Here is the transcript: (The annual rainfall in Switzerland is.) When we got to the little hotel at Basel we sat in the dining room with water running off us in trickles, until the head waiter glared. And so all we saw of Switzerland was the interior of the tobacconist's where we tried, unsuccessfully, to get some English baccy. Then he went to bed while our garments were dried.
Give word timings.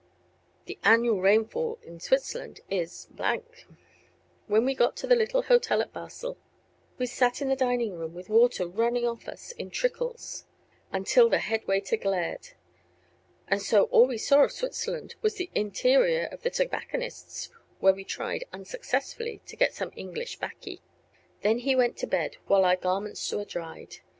(The 0.65 0.79
annual 0.83 1.21
rainfall 1.21 1.77
in 1.83 1.99
Switzerland 1.99 2.61
is.) 2.71 3.07
When 4.47 4.65
we 4.65 4.73
got 4.73 4.95
to 4.97 5.05
the 5.05 5.15
little 5.15 5.43
hotel 5.43 5.79
at 5.79 5.93
Basel 5.93 6.39
we 6.97 7.05
sat 7.05 7.39
in 7.39 7.49
the 7.49 7.55
dining 7.55 7.93
room 7.93 8.15
with 8.15 8.27
water 8.27 8.65
running 8.67 9.05
off 9.05 9.27
us 9.27 9.51
in 9.51 9.69
trickles, 9.69 10.47
until 10.91 11.29
the 11.29 11.37
head 11.37 11.67
waiter 11.67 11.97
glared. 11.97 12.47
And 13.47 13.61
so 13.61 13.83
all 13.91 14.07
we 14.07 14.17
saw 14.17 14.43
of 14.45 14.51
Switzerland 14.53 15.13
was 15.21 15.35
the 15.35 15.51
interior 15.53 16.25
of 16.31 16.41
the 16.41 16.49
tobacconist's 16.49 17.51
where 17.79 17.93
we 17.93 18.03
tried, 18.03 18.43
unsuccessfully, 18.51 19.43
to 19.45 19.55
get 19.55 19.75
some 19.75 19.91
English 19.95 20.37
baccy. 20.37 20.81
Then 21.43 21.59
he 21.59 21.75
went 21.75 21.95
to 21.97 22.07
bed 22.07 22.37
while 22.47 22.65
our 22.65 22.75
garments 22.75 23.31
were 23.31 23.45
dried. 23.45 23.97